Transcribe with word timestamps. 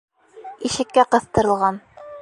Ишеккә 0.69 1.05
ҡыҫтырылған. 1.13 1.81